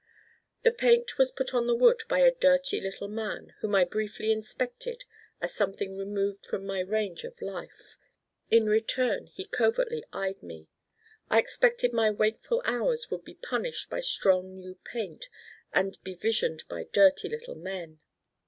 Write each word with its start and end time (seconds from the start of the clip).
The 0.63 0.71
paint 0.71 1.19
was 1.19 1.29
put 1.29 1.53
on 1.53 1.67
the 1.67 1.75
wood 1.75 2.01
by 2.09 2.21
a 2.21 2.31
dirty 2.33 2.81
little 2.81 3.07
man 3.07 3.53
whom 3.59 3.75
I 3.75 3.83
briefly 3.85 4.31
inspected 4.31 5.05
as 5.39 5.53
something 5.53 5.95
removed 5.95 6.43
from 6.43 6.65
my 6.65 6.79
range 6.79 7.23
of 7.23 7.39
life. 7.39 7.99
In 8.49 8.65
return 8.65 9.27
he 9.27 9.45
covertly 9.45 10.03
eyed 10.11 10.41
me. 10.41 10.69
I 11.29 11.37
expected 11.37 11.93
my 11.93 12.09
wakeful 12.09 12.63
hours 12.65 13.11
would 13.11 13.23
be 13.23 13.35
punished 13.35 13.91
by 13.91 13.99
strong 13.99 14.55
new 14.55 14.73
paint 14.83 15.29
and 15.71 15.95
be 16.03 16.15
visioned 16.15 16.63
by 16.67 16.85
dirty 16.85 17.29
little 17.29 17.53
men. 17.53 17.99